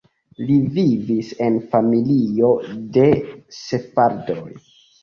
[0.45, 2.51] Li vivis en familio
[2.99, 3.07] de
[3.61, 4.47] sefardoj.